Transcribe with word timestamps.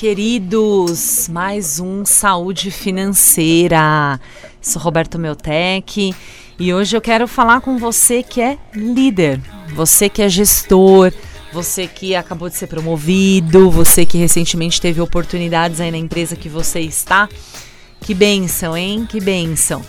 queridos! 0.00 1.28
Mais 1.28 1.78
um 1.78 2.06
Saúde 2.06 2.70
Financeira. 2.70 4.18
Sou 4.58 4.80
Roberto 4.80 5.18
Meutec 5.18 6.14
e 6.58 6.72
hoje 6.72 6.96
eu 6.96 7.02
quero 7.02 7.28
falar 7.28 7.60
com 7.60 7.76
você 7.76 8.22
que 8.22 8.40
é 8.40 8.56
líder, 8.74 9.38
você 9.74 10.08
que 10.08 10.22
é 10.22 10.28
gestor, 10.30 11.12
você 11.52 11.86
que 11.86 12.16
acabou 12.16 12.48
de 12.48 12.56
ser 12.56 12.66
promovido, 12.66 13.70
você 13.70 14.06
que 14.06 14.16
recentemente 14.16 14.80
teve 14.80 15.02
oportunidades 15.02 15.82
aí 15.82 15.90
na 15.90 15.98
empresa 15.98 16.34
que 16.34 16.48
você 16.48 16.80
está. 16.80 17.28
Que 18.00 18.14
benção, 18.14 18.74
hein? 18.74 19.06
Que 19.06 19.20
benção. 19.20 19.84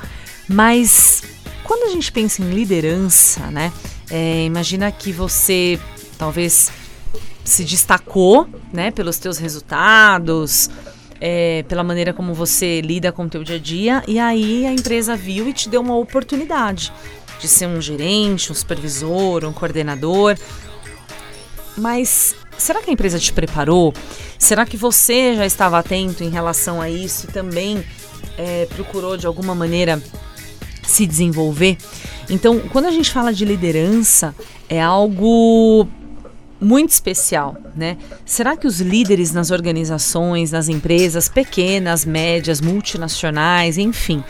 Mas 0.45 1.23
quando 1.63 1.89
a 1.89 1.93
gente 1.93 2.11
pensa 2.11 2.41
em 2.41 2.49
liderança, 2.49 3.49
né? 3.49 3.71
É, 4.09 4.43
imagina 4.43 4.91
que 4.91 5.13
você 5.13 5.79
talvez 6.17 6.69
se 7.43 7.63
destacou, 7.63 8.47
né, 8.71 8.91
pelos 8.91 9.17
teus 9.17 9.37
resultados, 9.37 10.69
é, 11.19 11.63
pela 11.67 11.83
maneira 11.83 12.13
como 12.13 12.33
você 12.33 12.81
lida 12.81 13.11
com 13.11 13.25
o 13.25 13.29
teu 13.29 13.43
dia 13.43 13.55
a 13.55 13.59
dia, 13.59 14.03
e 14.07 14.19
aí 14.19 14.65
a 14.65 14.73
empresa 14.73 15.15
viu 15.15 15.47
e 15.47 15.53
te 15.53 15.69
deu 15.69 15.81
uma 15.81 15.95
oportunidade 15.95 16.91
de 17.39 17.47
ser 17.47 17.67
um 17.67 17.81
gerente, 17.81 18.51
um 18.51 18.55
supervisor, 18.55 19.45
um 19.45 19.53
coordenador. 19.53 20.37
Mas 21.77 22.35
será 22.57 22.81
que 22.81 22.89
a 22.89 22.93
empresa 22.93 23.17
te 23.19 23.33
preparou? 23.33 23.93
Será 24.37 24.65
que 24.65 24.77
você 24.77 25.35
já 25.35 25.45
estava 25.45 25.79
atento 25.79 26.23
em 26.23 26.29
relação 26.29 26.81
a 26.81 26.89
isso 26.89 27.27
e 27.27 27.31
também 27.31 27.83
é, 28.37 28.67
procurou 28.75 29.17
de 29.17 29.25
alguma 29.25 29.55
maneira 29.55 30.01
se 30.83 31.05
desenvolver? 31.05 31.77
Então, 32.29 32.59
quando 32.71 32.85
a 32.85 32.91
gente 32.91 33.11
fala 33.11 33.33
de 33.33 33.45
liderança, 33.45 34.35
é 34.69 34.81
algo 34.81 35.87
muito 36.61 36.91
especial, 36.91 37.57
né? 37.75 37.97
Será 38.23 38.55
que 38.55 38.67
os 38.67 38.79
líderes 38.79 39.31
nas 39.33 39.49
organizações, 39.49 40.51
nas 40.51 40.69
empresas 40.69 41.27
pequenas, 41.27 42.05
médias, 42.05 42.61
multinacionais, 42.61 43.79
enfim, 43.79 44.23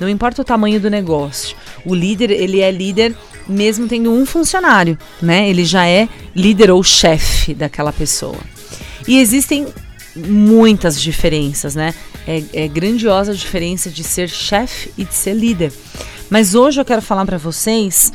não 0.00 0.08
importa 0.08 0.40
o 0.40 0.44
tamanho 0.44 0.80
do 0.80 0.88
negócio, 0.88 1.54
o 1.84 1.94
líder 1.94 2.30
ele 2.30 2.60
é 2.60 2.70
líder 2.70 3.14
mesmo 3.46 3.86
tendo 3.86 4.10
um 4.10 4.24
funcionário, 4.24 4.98
né? 5.20 5.48
Ele 5.48 5.64
já 5.64 5.86
é 5.86 6.08
líder 6.34 6.70
ou 6.70 6.82
chefe 6.82 7.52
daquela 7.54 7.92
pessoa. 7.92 8.40
E 9.06 9.18
existem 9.18 9.66
muitas 10.16 11.00
diferenças, 11.00 11.74
né? 11.74 11.94
É, 12.26 12.42
é 12.54 12.68
grandiosa 12.68 13.32
a 13.32 13.34
diferença 13.34 13.90
de 13.90 14.02
ser 14.02 14.30
chefe 14.30 14.90
e 14.96 15.04
de 15.04 15.14
ser 15.14 15.34
líder. 15.34 15.70
Mas 16.30 16.54
hoje 16.54 16.80
eu 16.80 16.84
quero 16.84 17.02
falar 17.02 17.26
para 17.26 17.36
vocês 17.36 18.10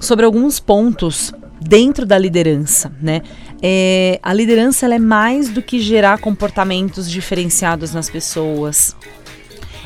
sobre 0.00 0.26
alguns 0.26 0.58
pontos 0.58 1.32
dentro 1.60 2.04
da 2.04 2.18
liderança, 2.18 2.92
né? 3.00 3.22
É, 3.62 4.18
a 4.22 4.32
liderança 4.32 4.86
é 4.92 4.98
mais 4.98 5.48
do 5.48 5.62
que 5.62 5.80
gerar 5.80 6.18
comportamentos 6.18 7.10
diferenciados 7.10 7.94
nas 7.94 8.10
pessoas. 8.10 8.94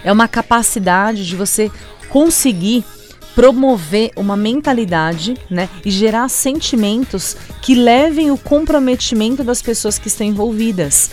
É 0.03 0.13
uma 0.13 0.27
capacidade 0.27 1.27
de 1.27 1.37
você 1.37 1.71
conseguir 2.09 2.85
promover 3.35 4.11
uma 4.17 4.37
mentalidade, 4.37 5.37
né, 5.49 5.69
e 5.85 5.93
gerar 5.93 6.29
sentimentos 6.29 7.37
que 7.63 7.73
levem 7.73 8.33
o 8.33 8.37
comprometimento 8.37 9.45
das 9.45 9.63
pessoas 9.63 9.97
que 9.97 10.09
estão 10.09 10.27
envolvidas. 10.27 11.13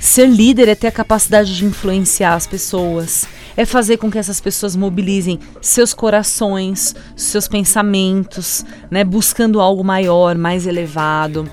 Ser 0.00 0.28
líder 0.28 0.68
é 0.68 0.74
ter 0.74 0.86
a 0.86 0.92
capacidade 0.92 1.54
de 1.54 1.66
influenciar 1.66 2.34
as 2.34 2.46
pessoas, 2.46 3.26
é 3.56 3.64
fazer 3.64 3.96
com 3.96 4.10
que 4.10 4.18
essas 4.18 4.40
pessoas 4.40 4.74
mobilizem 4.76 5.38
seus 5.60 5.92
corações, 5.94 6.94
seus 7.16 7.48
pensamentos, 7.48 8.64
né, 8.90 9.04
buscando 9.04 9.60
algo 9.60 9.84
maior, 9.84 10.36
mais 10.36 10.66
elevado 10.66 11.50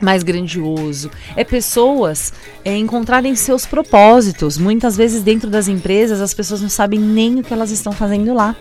mais 0.00 0.22
grandioso. 0.22 1.10
É 1.36 1.44
pessoas 1.44 2.32
é, 2.64 2.76
encontrarem 2.76 3.34
seus 3.36 3.66
propósitos. 3.66 4.56
Muitas 4.56 4.96
vezes 4.96 5.22
dentro 5.22 5.50
das 5.50 5.68
empresas 5.68 6.20
as 6.20 6.32
pessoas 6.32 6.60
não 6.60 6.68
sabem 6.68 6.98
nem 6.98 7.38
o 7.38 7.44
que 7.44 7.52
elas 7.52 7.70
estão 7.70 7.92
fazendo 7.92 8.32
lá. 8.34 8.56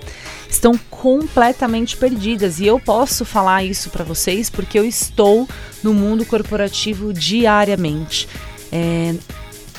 Estão 0.50 0.78
completamente 0.90 1.96
perdidas 1.96 2.60
e 2.60 2.66
eu 2.66 2.80
posso 2.80 3.24
falar 3.24 3.64
isso 3.64 3.90
para 3.90 4.04
vocês 4.04 4.50
porque 4.50 4.78
eu 4.78 4.86
estou 4.86 5.48
no 5.82 5.94
mundo 5.94 6.26
corporativo 6.26 7.14
diariamente. 7.14 8.28
É, 8.72 9.16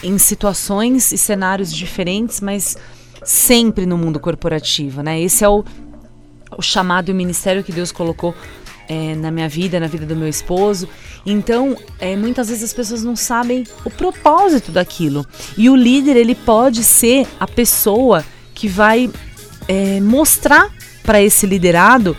em 0.02 0.18
situações 0.18 1.12
e 1.12 1.18
cenários 1.18 1.74
diferentes, 1.74 2.40
mas 2.40 2.76
sempre 3.24 3.86
no 3.86 3.98
mundo 3.98 4.18
corporativo, 4.18 5.02
né? 5.02 5.20
Esse 5.20 5.44
é 5.44 5.48
o, 5.48 5.64
o 6.56 6.62
chamado 6.62 7.10
e 7.10 7.12
o 7.12 7.14
ministério 7.14 7.62
que 7.62 7.72
Deus 7.72 7.92
colocou 7.92 8.34
é, 8.88 9.14
na 9.14 9.30
minha 9.30 9.48
vida, 9.48 9.78
na 9.78 9.86
vida 9.86 10.04
do 10.04 10.16
meu 10.16 10.28
esposo. 10.28 10.88
Então, 11.24 11.76
é, 11.98 12.16
muitas 12.16 12.48
vezes 12.48 12.64
as 12.64 12.72
pessoas 12.72 13.04
não 13.04 13.14
sabem 13.14 13.64
o 13.84 13.90
propósito 13.90 14.72
daquilo. 14.72 15.24
E 15.56 15.70
o 15.70 15.76
líder, 15.76 16.16
ele 16.16 16.34
pode 16.34 16.82
ser 16.82 17.26
a 17.38 17.46
pessoa 17.46 18.24
que 18.54 18.66
vai 18.66 19.10
é, 19.68 20.00
mostrar 20.00 20.68
para 21.04 21.22
esse 21.22 21.46
liderado 21.46 22.16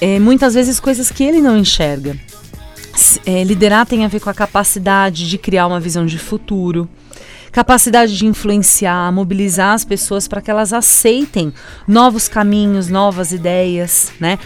é, 0.00 0.18
muitas 0.18 0.54
vezes 0.54 0.80
coisas 0.80 1.10
que 1.10 1.22
ele 1.22 1.40
não 1.40 1.56
enxerga. 1.56 2.16
É, 3.24 3.44
liderar 3.44 3.86
tem 3.86 4.04
a 4.04 4.08
ver 4.08 4.20
com 4.20 4.30
a 4.30 4.34
capacidade 4.34 5.28
de 5.28 5.38
criar 5.38 5.66
uma 5.66 5.78
visão 5.78 6.04
de 6.04 6.18
futuro, 6.18 6.88
capacidade 7.52 8.16
de 8.16 8.26
influenciar, 8.26 9.12
mobilizar 9.12 9.74
as 9.74 9.84
pessoas 9.84 10.28
para 10.28 10.40
que 10.40 10.50
elas 10.50 10.72
aceitem 10.72 11.52
novos 11.86 12.28
caminhos, 12.28 12.88
novas 12.88 13.32
ideias, 13.32 14.12
né? 14.20 14.38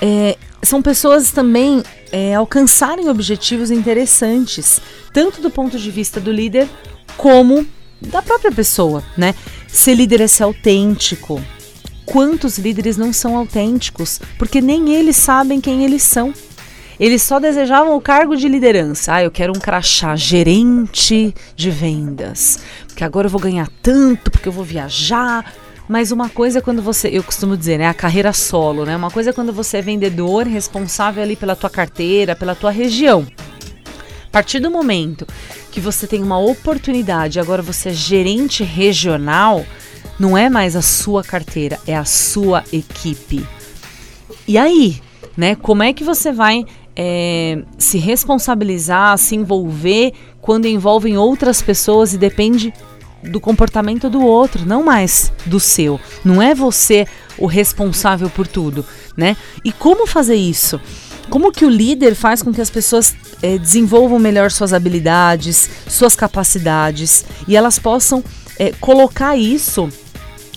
É, 0.00 0.36
são 0.62 0.82
pessoas 0.82 1.30
também 1.30 1.82
é, 2.10 2.34
alcançarem 2.34 3.08
objetivos 3.08 3.70
interessantes, 3.70 4.80
tanto 5.12 5.40
do 5.40 5.50
ponto 5.50 5.78
de 5.78 5.90
vista 5.90 6.20
do 6.20 6.32
líder 6.32 6.68
como 7.16 7.66
da 8.00 8.20
própria 8.20 8.50
pessoa, 8.50 9.02
né? 9.16 9.34
Ser 9.68 9.94
líder 9.94 10.20
é 10.20 10.26
ser 10.26 10.42
autêntico. 10.42 11.42
Quantos 12.04 12.58
líderes 12.58 12.96
não 12.96 13.12
são 13.12 13.36
autênticos? 13.36 14.20
Porque 14.38 14.60
nem 14.60 14.94
eles 14.94 15.16
sabem 15.16 15.60
quem 15.60 15.84
eles 15.84 16.02
são. 16.02 16.34
Eles 17.00 17.22
só 17.22 17.40
desejavam 17.40 17.96
o 17.96 18.00
cargo 18.00 18.36
de 18.36 18.48
liderança. 18.48 19.14
Ah, 19.14 19.22
eu 19.22 19.30
quero 19.30 19.52
um 19.56 19.60
crachá 19.60 20.14
gerente 20.14 21.34
de 21.56 21.70
vendas, 21.70 22.60
porque 22.86 23.04
agora 23.04 23.26
eu 23.26 23.30
vou 23.30 23.40
ganhar 23.40 23.68
tanto, 23.82 24.30
porque 24.30 24.48
eu 24.48 24.52
vou 24.52 24.64
viajar. 24.64 25.52
Mas 25.88 26.12
uma 26.12 26.28
coisa 26.28 26.58
é 26.58 26.62
quando 26.62 26.80
você, 26.80 27.08
eu 27.08 27.22
costumo 27.22 27.56
dizer, 27.56 27.78
né, 27.78 27.88
a 27.88 27.94
carreira 27.94 28.32
solo, 28.32 28.84
né? 28.84 28.96
Uma 28.96 29.10
coisa 29.10 29.30
é 29.30 29.32
quando 29.32 29.52
você 29.52 29.78
é 29.78 29.82
vendedor, 29.82 30.46
responsável 30.46 31.22
ali 31.22 31.34
pela 31.34 31.56
tua 31.56 31.68
carteira, 31.68 32.36
pela 32.36 32.54
tua 32.54 32.70
região. 32.70 33.26
A 34.26 34.30
partir 34.32 34.60
do 34.60 34.70
momento 34.70 35.26
que 35.70 35.80
você 35.80 36.06
tem 36.06 36.22
uma 36.22 36.38
oportunidade, 36.38 37.40
agora 37.40 37.60
você 37.60 37.90
é 37.90 37.92
gerente 37.92 38.62
regional, 38.62 39.66
não 40.18 40.38
é 40.38 40.48
mais 40.48 40.76
a 40.76 40.82
sua 40.82 41.22
carteira, 41.22 41.78
é 41.86 41.94
a 41.96 42.04
sua 42.04 42.64
equipe. 42.72 43.46
E 44.46 44.56
aí, 44.56 45.02
né? 45.36 45.54
Como 45.54 45.82
é 45.82 45.92
que 45.92 46.04
você 46.04 46.32
vai 46.32 46.64
é, 46.96 47.62
se 47.78 47.98
responsabilizar, 47.98 49.16
se 49.18 49.34
envolver 49.34 50.12
quando 50.40 50.66
envolvem 50.66 51.16
outras 51.16 51.62
pessoas 51.62 52.12
e 52.12 52.18
depende 52.18 52.72
do 53.22 53.40
comportamento 53.40 54.10
do 54.10 54.20
outro, 54.20 54.66
não 54.66 54.82
mais 54.82 55.32
do 55.46 55.60
seu. 55.60 56.00
Não 56.24 56.42
é 56.42 56.54
você 56.54 57.06
o 57.38 57.46
responsável 57.46 58.28
por 58.28 58.46
tudo, 58.46 58.84
né? 59.16 59.36
E 59.64 59.72
como 59.72 60.06
fazer 60.06 60.34
isso? 60.34 60.80
Como 61.30 61.52
que 61.52 61.64
o 61.64 61.70
líder 61.70 62.14
faz 62.14 62.42
com 62.42 62.52
que 62.52 62.60
as 62.60 62.68
pessoas 62.68 63.14
é, 63.40 63.56
desenvolvam 63.56 64.18
melhor 64.18 64.50
suas 64.50 64.72
habilidades, 64.72 65.70
suas 65.88 66.16
capacidades 66.16 67.24
e 67.46 67.56
elas 67.56 67.78
possam 67.78 68.22
é, 68.58 68.72
colocar 68.72 69.36
isso 69.36 69.88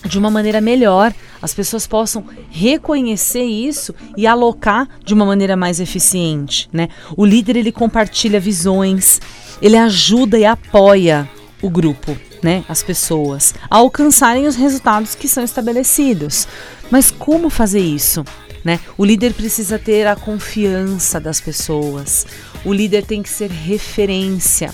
de 0.04 0.18
uma 0.18 0.30
maneira 0.30 0.60
melhor 0.60 1.14
as 1.45 1.53
pessoas 1.53 1.86
possam 1.86 2.25
reconhecer 2.50 3.44
isso 3.44 3.94
e 4.18 4.25
alocar 4.25 4.89
de 5.06 5.13
uma 5.13 5.25
maneira 5.25 5.56
mais 5.56 5.80
eficiente, 5.80 6.68
né? 6.74 6.89
O 7.15 7.24
líder 7.24 7.56
ele 7.56 7.71
compartilha 7.71 8.39
visões, 8.39 9.21
ele 9.62 9.77
ajuda 9.77 10.39
e 10.39 10.45
apoia 10.45 11.30
o 11.62 11.69
grupo, 11.69 12.18
né, 12.44 12.63
as 12.68 12.83
pessoas 12.83 13.53
a 13.69 13.77
alcançarem 13.77 14.47
os 14.47 14.56
resultados 14.56 15.13
que 15.13 15.27
são 15.27 15.44
estabelecidos. 15.44 16.47
Mas 16.89 17.12
como 17.12 17.50
fazer 17.50 17.80
isso? 17.80 18.25
Né? 18.63 18.80
O 18.97 19.06
líder 19.06 19.33
precisa 19.33 19.77
ter 19.77 20.07
a 20.07 20.15
confiança 20.15 21.19
das 21.19 21.39
pessoas. 21.39 22.25
O 22.65 22.74
líder 22.74 23.06
tem 23.06 23.21
que 23.21 23.30
ser 23.30 23.51
referência. 23.51 24.74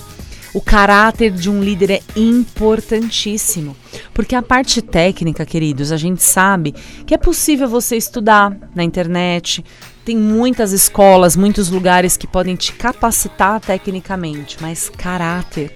O 0.53 0.59
caráter 0.59 1.31
de 1.31 1.50
um 1.50 1.63
líder 1.63 1.92
é 1.92 2.01
importantíssimo, 2.13 3.75
porque 4.13 4.36
a 4.36 4.42
parte 4.42 4.81
técnica, 4.81 5.45
queridos, 5.45 5.94
a 5.94 5.98
gente 5.98 6.21
sabe 6.21 6.75
que 7.06 7.13
é 7.13 7.18
possível 7.18 7.69
você 7.69 7.95
estudar 7.95 8.56
na 8.75 8.83
internet, 8.83 9.63
tem 10.03 10.18
muitas 10.18 10.74
escolas, 10.74 11.38
muitos 11.38 11.69
lugares 11.69 12.18
que 12.18 12.27
podem 12.27 12.57
te 12.57 12.74
capacitar 12.74 13.62
tecnicamente, 13.62 14.57
mas 14.59 14.89
caráter, 14.89 15.71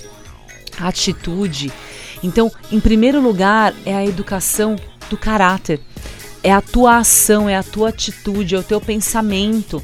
atitude. 0.78 1.72
Então, 2.22 2.52
em 2.70 2.82
primeiro 2.82 3.22
lugar, 3.22 3.74
é 3.86 3.96
a 3.96 4.06
educação 4.06 4.76
do 5.10 5.16
caráter, 5.16 5.80
é 6.44 6.52
a 6.52 6.60
tua 6.60 6.98
ação, 6.98 7.48
é 7.48 7.56
a 7.56 7.64
tua 7.64 7.90
atitude, 7.90 8.56
é 8.56 8.60
o 8.60 8.64
teu 8.64 8.82
pensamento. 8.82 9.82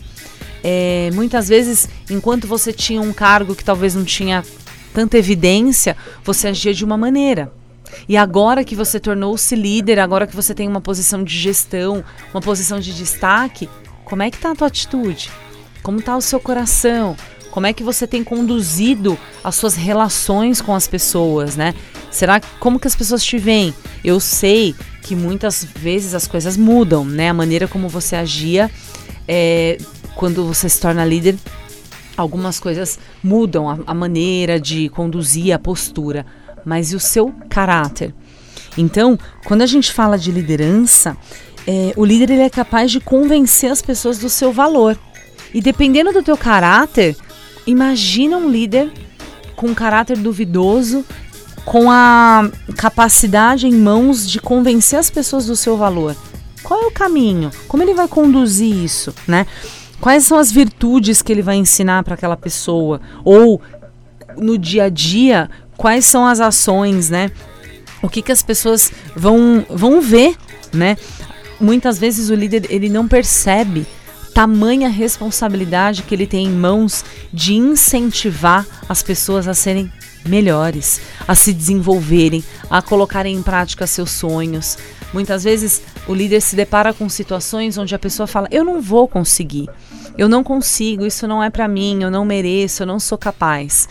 É, 0.64 1.10
muitas 1.14 1.48
vezes, 1.48 1.88
enquanto 2.10 2.46
você 2.46 2.74
tinha 2.74 3.02
um 3.02 3.14
cargo 3.14 3.56
que 3.56 3.64
talvez 3.64 3.96
não 3.96 4.04
tinha 4.04 4.44
tanta 4.94 5.18
evidência, 5.18 5.96
você 6.24 6.50
agia 6.50 6.74
de 6.74 6.86
uma 6.86 6.98
maneira. 6.98 7.52
E 8.08 8.16
agora 8.16 8.64
que 8.64 8.76
você 8.76 9.00
tornou-se 9.00 9.56
líder, 9.56 10.00
agora 10.00 10.26
que 10.26 10.36
você 10.36 10.54
tem 10.54 10.68
uma 10.68 10.82
posição 10.82 11.24
de 11.24 11.38
gestão, 11.38 12.04
uma 12.34 12.42
posição 12.42 12.80
de 12.80 12.94
destaque, 12.94 13.70
como 14.06 14.24
é 14.24 14.30
que 14.30 14.38
está 14.38 14.52
a 14.52 14.56
tua 14.56 14.68
atitude? 14.68 15.30
Como 15.84 16.00
está 16.00 16.16
o 16.16 16.22
seu 16.22 16.40
coração? 16.40 17.16
Como 17.50 17.68
é 17.68 17.74
que 17.74 17.84
você 17.84 18.08
tem 18.08 18.24
conduzido 18.24 19.18
as 19.44 19.56
suas 19.56 19.76
relações 19.76 20.62
com 20.62 20.74
as 20.74 20.88
pessoas, 20.88 21.56
né? 21.56 21.74
Será 22.10 22.40
como 22.60 22.80
que 22.80 22.88
as 22.88 22.96
pessoas 22.96 23.24
te 23.24 23.38
veem? 23.38 23.74
Eu 24.04 24.20
sei 24.20 24.74
que 25.02 25.16
muitas 25.16 25.64
vezes 25.64 26.14
as 26.14 26.28
coisas 26.28 26.56
mudam, 26.56 27.04
né? 27.04 27.30
A 27.30 27.34
maneira 27.34 27.68
como 27.68 27.90
você 27.90 28.16
agia 28.16 28.72
é, 29.28 29.78
quando 30.16 30.46
você 30.46 30.70
se 30.70 30.80
torna 30.80 31.04
líder, 31.04 31.38
algumas 32.18 32.60
coisas 32.60 33.00
mudam 33.24 33.70
a, 33.70 33.80
a 33.88 33.94
maneira 33.94 34.60
de 34.60 34.90
conduzir, 34.90 35.54
a 35.54 35.60
postura, 35.60 36.26
mas 36.66 36.92
e 36.92 36.96
o 36.96 37.00
seu 37.00 37.34
caráter? 37.50 38.14
Então, 38.78 39.18
quando 39.46 39.62
a 39.62 39.66
gente 39.66 39.92
fala 39.92 40.18
de 40.18 40.32
liderança, 40.32 41.18
é, 41.68 41.94
o 41.96 42.06
líder 42.06 42.32
ele 42.32 42.44
é 42.44 42.50
capaz 42.50 42.92
de 42.92 43.00
convencer 43.00 43.72
as 43.72 43.82
pessoas 43.82 44.18
do 44.18 44.30
seu 44.30 44.52
valor. 44.52 44.98
E 45.54 45.60
dependendo 45.60 46.14
do 46.14 46.24
teu 46.24 46.38
caráter, 46.38 47.16
Imagina 47.66 48.38
um 48.38 48.50
líder 48.50 48.92
com 49.56 49.68
um 49.68 49.74
caráter 49.74 50.18
duvidoso, 50.18 51.06
com 51.64 51.92
a 51.92 52.50
capacidade 52.76 53.68
em 53.68 53.74
mãos 53.74 54.30
de 54.30 54.40
convencer 54.40 54.98
as 54.98 55.10
pessoas 55.10 55.46
do 55.46 55.56
seu 55.56 55.78
valor. 55.78 56.16
Qual 56.64 56.82
é 56.84 56.88
o 56.88 56.92
caminho? 56.92 57.52
Como 57.68 57.84
ele 57.84 57.94
vai 57.94 58.08
conduzir 58.08 58.76
isso, 58.76 59.14
né? 59.28 59.46
Quais 60.02 60.26
são 60.26 60.38
as 60.38 60.52
virtudes 60.52 61.22
que 61.22 61.32
ele 61.32 61.44
vai 61.44 61.56
ensinar 61.56 62.04
para 62.04 62.16
aquela 62.16 62.36
pessoa? 62.36 63.00
Ou 63.24 63.62
no 64.36 64.58
dia 64.58 64.86
a 64.86 64.90
dia, 64.90 65.48
quais 65.78 66.06
são 66.06 66.26
as 66.26 66.40
ações, 66.40 67.12
né? 67.12 67.32
O 68.02 68.10
que, 68.10 68.24
que 68.24 68.32
as 68.32 68.42
pessoas 68.42 68.92
vão, 69.16 69.64
vão 69.70 70.02
ver, 70.02 70.36
né? 70.74 70.98
Muitas 71.60 72.00
vezes 72.00 72.30
o 72.30 72.36
líder 72.36 72.66
ele 72.72 72.90
não 72.90 73.08
percebe 73.08 73.86
tamanha 74.34 74.90
responsabilidade 74.90 76.02
que 76.02 76.16
ele 76.16 76.26
tem 76.26 76.48
em 76.48 76.52
mãos 76.52 77.06
de 77.32 77.54
incentivar 77.54 78.66
as 78.90 79.04
pessoas 79.04 79.48
a 79.48 79.54
serem 79.54 79.92
melhores, 80.26 81.00
a 81.28 81.36
se 81.36 81.54
desenvolverem, 81.54 82.44
a 82.70 82.82
colocarem 82.82 83.36
em 83.36 83.44
prática 83.44 83.86
seus 83.86 84.10
sonhos. 84.10 84.78
Muitas 85.14 85.44
vezes 85.44 85.82
o 86.08 86.14
líder 86.14 86.42
se 86.42 86.56
depara 86.56 86.94
com 86.94 87.08
situações 87.08 87.78
onde 87.78 87.96
a 87.96 88.00
pessoa 88.00 88.28
fala: 88.28 88.48
"Eu 88.52 88.64
não 88.64 88.82
vou 88.82 89.08
conseguir. 89.08 89.70
Eu 90.18 90.28
não 90.28 90.44
consigo, 90.44 91.06
isso 91.06 91.28
não 91.28 91.42
é 91.42 91.50
para 91.50 91.68
mim, 91.68 92.04
eu 92.04 92.12
não 92.12 92.26
mereço, 92.26 92.84
eu 92.84 92.88
não 92.88 93.00
sou 93.00 93.18
capaz". 93.18 93.88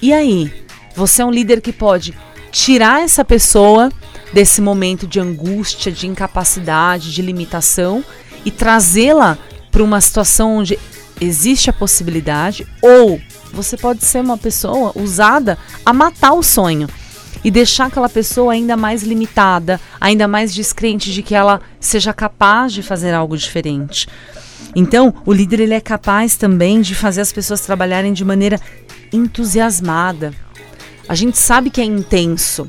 E 0.00 0.12
aí, 0.12 0.52
você 0.94 1.22
é 1.22 1.24
um 1.24 1.30
líder 1.30 1.60
que 1.60 1.72
pode 1.72 2.16
tirar 2.50 3.02
essa 3.02 3.24
pessoa 3.24 3.90
desse 4.32 4.60
momento 4.60 5.06
de 5.06 5.20
angústia, 5.20 5.92
de 5.92 6.06
incapacidade, 6.06 7.12
de 7.12 7.22
limitação 7.22 8.04
e 8.44 8.50
trazê-la 8.50 9.38
para 9.70 9.82
uma 9.82 10.00
situação 10.00 10.58
onde 10.58 10.78
existe 11.20 11.68
a 11.68 11.72
possibilidade, 11.72 12.66
ou 12.80 13.20
você 13.52 13.76
pode 13.76 14.04
ser 14.04 14.20
uma 14.20 14.38
pessoa 14.38 14.92
usada 14.94 15.58
a 15.84 15.92
matar 15.92 16.32
o 16.32 16.42
sonho 16.42 16.88
e 17.44 17.50
deixar 17.50 17.86
aquela 17.86 18.08
pessoa 18.08 18.52
ainda 18.52 18.76
mais 18.76 19.02
limitada, 19.02 19.80
ainda 20.00 20.26
mais 20.26 20.52
descrente 20.54 21.12
de 21.12 21.22
que 21.22 21.34
ela 21.34 21.60
seja 21.80 22.12
capaz 22.12 22.72
de 22.72 22.82
fazer 22.82 23.14
algo 23.14 23.36
diferente. 23.36 24.08
Então, 24.74 25.14
o 25.24 25.32
líder 25.32 25.60
ele 25.60 25.74
é 25.74 25.80
capaz 25.80 26.36
também 26.36 26.80
de 26.80 26.94
fazer 26.94 27.20
as 27.20 27.32
pessoas 27.32 27.60
trabalharem 27.60 28.12
de 28.12 28.24
maneira 28.24 28.60
entusiasmada. 29.12 30.32
A 31.08 31.14
gente 31.14 31.38
sabe 31.38 31.70
que 31.70 31.80
é 31.80 31.84
intenso, 31.84 32.68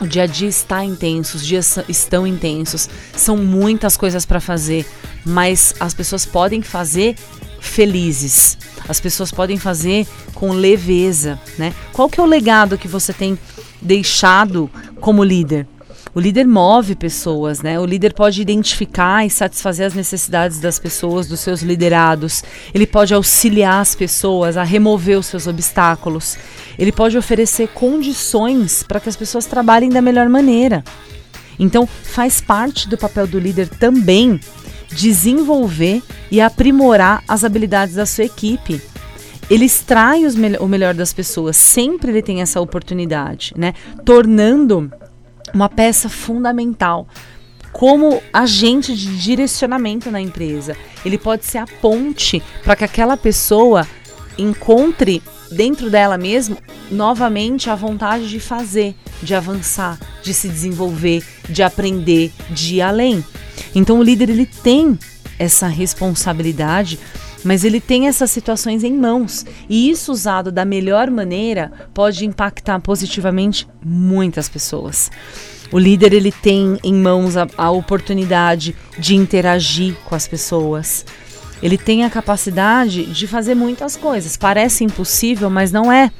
o 0.00 0.06
dia 0.06 0.22
a 0.22 0.26
dia 0.26 0.48
está 0.48 0.82
intenso, 0.82 1.36
os 1.36 1.46
dias 1.46 1.78
estão 1.88 2.26
intensos, 2.26 2.88
são 3.14 3.36
muitas 3.36 3.96
coisas 3.96 4.24
para 4.24 4.40
fazer, 4.40 4.86
mas 5.24 5.74
as 5.78 5.92
pessoas 5.92 6.24
podem 6.24 6.62
fazer 6.62 7.16
felizes. 7.60 8.56
As 8.88 8.98
pessoas 8.98 9.30
podem 9.30 9.58
fazer 9.58 10.06
com 10.34 10.50
leveza, 10.52 11.38
né? 11.58 11.74
Qual 11.92 12.08
que 12.08 12.18
é 12.18 12.22
o 12.22 12.26
legado 12.26 12.78
que 12.78 12.88
você 12.88 13.12
tem 13.12 13.38
deixado 13.80 14.70
como 15.00 15.24
líder? 15.24 15.66
O 16.12 16.18
líder 16.18 16.44
move 16.44 16.96
pessoas, 16.96 17.62
né? 17.62 17.78
O 17.78 17.86
líder 17.86 18.12
pode 18.14 18.42
identificar 18.42 19.24
e 19.24 19.30
satisfazer 19.30 19.86
as 19.86 19.94
necessidades 19.94 20.58
das 20.58 20.76
pessoas, 20.76 21.28
dos 21.28 21.38
seus 21.38 21.62
liderados. 21.62 22.42
Ele 22.74 22.86
pode 22.86 23.14
auxiliar 23.14 23.80
as 23.80 23.94
pessoas 23.94 24.56
a 24.56 24.64
remover 24.64 25.18
os 25.18 25.26
seus 25.26 25.46
obstáculos. 25.46 26.36
Ele 26.76 26.90
pode 26.90 27.16
oferecer 27.16 27.68
condições 27.68 28.82
para 28.82 28.98
que 28.98 29.08
as 29.08 29.14
pessoas 29.14 29.46
trabalhem 29.46 29.88
da 29.88 30.02
melhor 30.02 30.28
maneira. 30.28 30.82
Então, 31.58 31.86
faz 31.86 32.40
parte 32.40 32.88
do 32.88 32.98
papel 32.98 33.28
do 33.28 33.38
líder 33.38 33.68
também 33.68 34.40
desenvolver 34.90 36.02
e 36.28 36.40
aprimorar 36.40 37.22
as 37.28 37.44
habilidades 37.44 37.94
da 37.94 38.06
sua 38.06 38.24
equipe. 38.24 38.82
Ele 39.50 39.64
extrai 39.64 40.20
me 40.20 40.56
o 40.58 40.68
melhor 40.68 40.94
das 40.94 41.12
pessoas, 41.12 41.56
sempre 41.56 42.10
ele 42.10 42.22
tem 42.22 42.40
essa 42.40 42.60
oportunidade, 42.60 43.52
né? 43.56 43.74
Tornando 44.04 44.90
uma 45.52 45.68
peça 45.68 46.08
fundamental 46.08 47.08
como 47.72 48.22
agente 48.32 48.94
de 48.94 49.18
direcionamento 49.18 50.10
na 50.10 50.20
empresa. 50.20 50.76
Ele 51.04 51.18
pode 51.18 51.44
ser 51.44 51.58
a 51.58 51.66
ponte 51.66 52.42
para 52.62 52.76
que 52.76 52.84
aquela 52.84 53.16
pessoa 53.16 53.86
encontre 54.38 55.22
dentro 55.50 55.90
dela 55.90 56.16
mesmo 56.16 56.56
novamente 56.90 57.68
a 57.68 57.74
vontade 57.74 58.28
de 58.28 58.40
fazer, 58.40 58.94
de 59.22 59.34
avançar, 59.34 59.98
de 60.22 60.32
se 60.32 60.48
desenvolver, 60.48 61.24
de 61.48 61.62
aprender, 61.62 62.32
de 62.50 62.76
ir 62.76 62.82
além. 62.82 63.24
Então 63.74 63.98
o 63.98 64.02
líder 64.02 64.30
ele 64.30 64.46
tem 64.46 64.98
essa 65.38 65.66
responsabilidade, 65.66 66.98
mas 67.44 67.64
ele 67.64 67.80
tem 67.80 68.06
essas 68.06 68.30
situações 68.30 68.84
em 68.84 68.92
mãos 68.92 69.46
e 69.68 69.90
isso 69.90 70.12
usado 70.12 70.52
da 70.52 70.64
melhor 70.64 71.10
maneira 71.10 71.72
pode 71.94 72.24
impactar 72.24 72.80
positivamente 72.80 73.66
muitas 73.84 74.48
pessoas. 74.48 75.10
O 75.72 75.78
líder 75.78 76.12
ele 76.12 76.32
tem 76.32 76.78
em 76.82 76.94
mãos 76.94 77.36
a, 77.36 77.46
a 77.56 77.70
oportunidade 77.70 78.74
de 78.98 79.14
interagir 79.14 79.94
com 80.04 80.14
as 80.14 80.26
pessoas. 80.26 81.04
Ele 81.62 81.78
tem 81.78 82.04
a 82.04 82.10
capacidade 82.10 83.04
de 83.06 83.26
fazer 83.26 83.54
muitas 83.54 83.96
coisas. 83.96 84.36
Parece 84.36 84.82
impossível, 84.82 85.48
mas 85.48 85.70
não 85.70 85.92
é. 85.92 86.10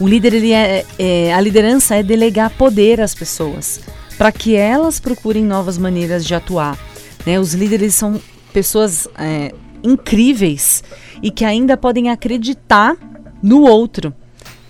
O 0.00 0.08
líder, 0.08 0.34
ele 0.34 0.52
é, 0.52 0.84
é 0.98 1.32
a 1.32 1.40
liderança 1.40 1.94
é 1.94 2.02
delegar 2.02 2.50
poder 2.50 3.00
às 3.00 3.14
pessoas 3.14 3.80
para 4.16 4.32
que 4.32 4.54
elas 4.54 4.98
procurem 4.98 5.44
novas 5.44 5.78
maneiras 5.78 6.26
de 6.26 6.34
atuar. 6.34 6.78
Né? 7.24 7.38
Os 7.38 7.54
líderes 7.54 7.94
são 7.94 8.20
pessoas 8.52 9.06
é, 9.16 9.54
incríveis 9.82 10.82
e 11.22 11.30
que 11.30 11.44
ainda 11.44 11.76
podem 11.76 12.10
acreditar 12.10 12.96
no 13.42 13.62
outro, 13.62 14.14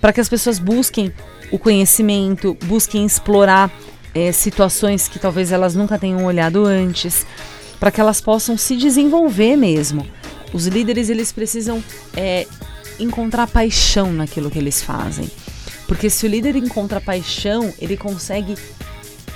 para 0.00 0.12
que 0.12 0.20
as 0.20 0.28
pessoas 0.28 0.58
busquem 0.58 1.12
o 1.50 1.58
conhecimento, 1.58 2.56
busquem 2.64 3.04
explorar 3.04 3.70
é, 4.14 4.32
situações 4.32 5.08
que 5.08 5.18
talvez 5.18 5.52
elas 5.52 5.74
nunca 5.74 5.98
tenham 5.98 6.24
olhado 6.24 6.64
antes, 6.64 7.26
para 7.78 7.90
que 7.90 8.00
elas 8.00 8.20
possam 8.20 8.56
se 8.56 8.76
desenvolver 8.76 9.56
mesmo. 9.56 10.06
Os 10.52 10.66
líderes 10.66 11.08
eles 11.08 11.32
precisam 11.32 11.82
é, 12.16 12.46
encontrar 12.98 13.46
paixão 13.46 14.12
naquilo 14.12 14.50
que 14.50 14.58
eles 14.58 14.82
fazem, 14.82 15.28
porque 15.86 16.10
se 16.10 16.26
o 16.26 16.28
líder 16.28 16.56
encontra 16.56 17.00
paixão, 17.00 17.72
ele 17.80 17.96
consegue 17.96 18.56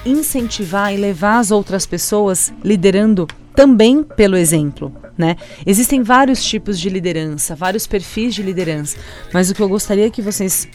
incentivar 0.05 0.93
e 0.93 0.97
levar 0.97 1.39
as 1.39 1.51
outras 1.51 1.87
pessoas 1.87 2.53
liderando 2.63 3.27
também 3.55 4.03
pelo 4.03 4.37
exemplo. 4.37 4.93
Né? 5.17 5.37
Existem 5.65 6.03
vários 6.03 6.43
tipos 6.45 6.79
de 6.79 6.89
liderança, 6.89 7.55
vários 7.55 7.87
perfis 7.87 8.35
de 8.35 8.43
liderança, 8.43 8.97
mas 9.33 9.49
o 9.49 9.55
que 9.55 9.63
eu 9.63 9.69
gostaria 9.69 10.11
que 10.11 10.21
vocês 10.21 10.69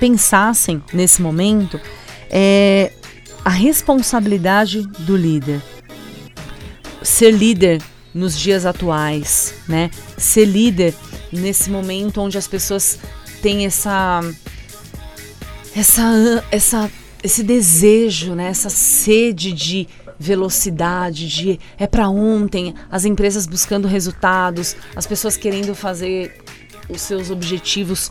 pensassem 0.00 0.82
nesse 0.92 1.22
momento 1.22 1.80
é 2.28 2.92
a 3.44 3.50
responsabilidade 3.50 4.82
do 5.00 5.16
líder. 5.16 5.62
Ser 7.00 7.30
líder 7.30 7.80
nos 8.12 8.36
dias 8.36 8.66
atuais, 8.66 9.54
né? 9.68 9.90
Ser 10.18 10.46
líder 10.46 10.92
nesse 11.32 11.70
momento 11.70 12.20
onde 12.20 12.36
as 12.36 12.48
pessoas 12.48 12.98
têm 13.40 13.66
essa 13.66 14.20
essa 15.76 16.44
essa 16.50 16.90
esse 17.22 17.42
desejo, 17.42 18.34
né? 18.34 18.48
Essa 18.48 18.70
sede 18.70 19.52
de 19.52 19.88
velocidade, 20.18 21.28
de 21.28 21.60
é 21.78 21.86
para 21.86 22.08
ontem, 22.08 22.74
as 22.90 23.04
empresas 23.04 23.46
buscando 23.46 23.88
resultados, 23.88 24.76
as 24.94 25.06
pessoas 25.06 25.36
querendo 25.36 25.74
fazer 25.74 26.42
os 26.88 27.02
seus 27.02 27.30
objetivos 27.30 28.10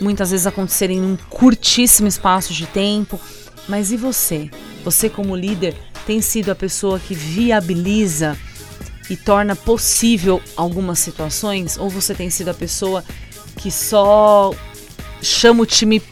muitas 0.00 0.30
vezes 0.30 0.46
acontecerem 0.46 1.00
num 1.00 1.16
curtíssimo 1.28 2.08
espaço 2.08 2.52
de 2.52 2.66
tempo. 2.66 3.20
Mas 3.68 3.92
e 3.92 3.96
você? 3.96 4.50
Você, 4.84 5.08
como 5.08 5.36
líder, 5.36 5.74
tem 6.06 6.20
sido 6.20 6.50
a 6.50 6.54
pessoa 6.54 6.98
que 6.98 7.14
viabiliza 7.14 8.36
e 9.08 9.16
torna 9.16 9.56
possível 9.56 10.42
algumas 10.56 10.98
situações? 10.98 11.78
Ou 11.78 11.88
você 11.88 12.14
tem 12.14 12.28
sido 12.28 12.50
a 12.50 12.54
pessoa 12.54 13.04
que 13.56 13.70
só 13.70 14.52
chama 15.22 15.62
o 15.62 15.66
time 15.66 16.02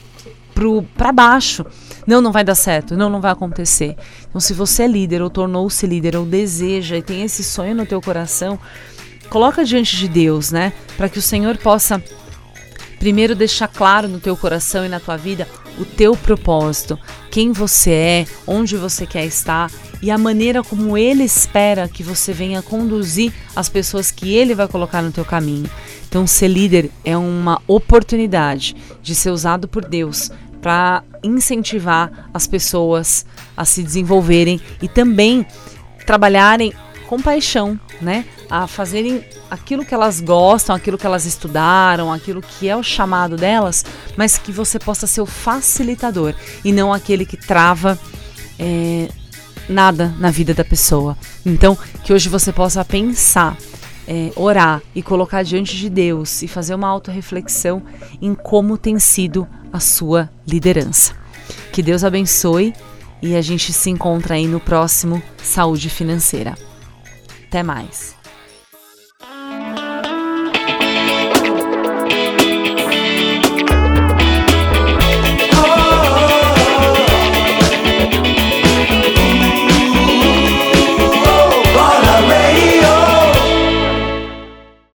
para 0.95 1.13
baixo. 1.13 1.67
Não, 2.07 2.21
não 2.21 2.33
vai 2.33 2.45
dar 2.45 2.55
certo, 2.55 2.97
não, 2.97 3.09
não 3.09 3.21
vai 3.21 3.33
acontecer. 3.33 3.97
Então, 4.29 4.41
se 4.41 4.53
você 4.53 4.85
é 4.85 4.87
líder 4.89 5.23
ou 5.23 5.31
tornou-se 5.31 5.87
líder 5.87 6.17
ou 6.17 6.25
deseja 6.25 6.97
e 6.97 7.03
tem 7.03 7.23
esse 7.23 7.45
sonho 7.45 7.75
no 7.75 7.87
teu 7.87 8.01
coração, 8.01 8.59
coloca 9.31 9.65
diante 9.65 9.97
de 9.97 10.09
Deus, 10.09 10.51
né? 10.51 10.73
Para 10.97 11.09
que 11.09 11.19
o 11.19 11.23
Senhor 11.23 11.57
possa 11.57 12.03
primeiro 12.99 13.35
deixar 13.35 13.69
claro 13.69 14.09
no 14.09 14.21
teu 14.21 14.37
coração 14.37 14.85
e 14.85 14.89
na 14.89 15.01
tua 15.01 15.17
vida 15.17 15.49
o 15.79 15.85
teu 15.85 16.17
propósito, 16.17 16.99
quem 17.31 17.51
você 17.51 17.91
é, 17.91 18.27
onde 18.47 18.77
você 18.77 19.07
quer 19.07 19.25
estar 19.25 19.71
e 20.03 20.11
a 20.11 20.19
maneira 20.19 20.63
como 20.63 20.99
ele 20.99 21.25
espera 21.25 21.89
que 21.89 22.03
você 22.03 22.33
venha 22.33 22.61
conduzir 22.61 23.33
as 23.57 23.69
pessoas 23.69 24.11
que 24.11 24.35
ele 24.35 24.55
vai 24.55 24.69
colocar 24.69 25.01
no 25.01 25.13
teu 25.13 25.25
caminho. 25.25 25.71
Então, 26.09 26.27
ser 26.27 26.49
líder 26.49 26.91
é 27.05 27.17
uma 27.17 27.63
oportunidade 27.67 28.77
de 29.03 29.15
ser 29.15 29.31
usado 29.31 29.67
por 29.67 29.85
Deus 29.85 30.31
para 30.63 31.03
incentivar 31.23 32.31
as 32.33 32.47
pessoas 32.47 33.27
a 33.57 33.65
se 33.65 33.83
desenvolverem 33.83 34.61
e 34.81 34.89
também 34.89 35.45
trabalharem 36.07 36.73
com 37.09 37.21
paixão, 37.21 37.79
né? 38.01 38.25
A 38.49 38.67
fazerem 38.67 39.23
aquilo 39.51 39.85
que 39.85 39.93
elas 39.93 40.21
gostam, 40.21 40.75
aquilo 40.75 40.97
que 40.97 41.05
elas 41.05 41.27
estudaram, 41.27 42.11
aquilo 42.11 42.41
que 42.41 42.69
é 42.69 42.77
o 42.77 42.83
chamado 42.83 43.37
delas, 43.37 43.85
mas 44.17 44.39
que 44.39 44.51
você 44.51 44.79
possa 44.79 45.07
ser 45.07 45.21
o 45.21 45.27
facilitador 45.27 46.35
e 46.65 46.73
não 46.73 46.93
aquele 46.93 47.27
que 47.27 47.37
trava 47.37 47.99
é, 48.59 49.09
nada 49.69 50.15
na 50.19 50.31
vida 50.31 50.55
da 50.55 50.65
pessoa. 50.65 51.19
Então, 51.45 51.77
que 52.05 52.13
hoje 52.13 52.29
você 52.29 52.53
possa 52.53 52.85
pensar, 52.85 53.57
é, 54.13 54.31
orar 54.37 54.83
e 54.95 55.03
colocar 55.03 55.43
diante 55.43 55.75
de 55.75 55.89
Deus 55.89 56.43
e 56.43 56.49
fazer 56.49 56.75
uma 56.75 56.87
autorreflexão 56.87 57.83
em 58.21 58.35
como 58.35 58.77
tem 58.77 58.99
sido 58.99 59.49
a 59.73 59.81
sua 59.81 60.29
liderança. 60.47 61.17
Que 61.73 61.83
Deus 61.83 62.05
abençoe 62.05 62.75
e 63.23 63.35
a 63.35 63.41
gente 63.41 63.73
se 63.73 63.89
encontra 63.89 64.35
aí 64.35 64.47
no 64.47 64.61
próximo 64.61 65.23
Saúde 65.43 65.89
Financeira. 65.89 66.55
Até 67.49 67.63
mais! 67.63 68.22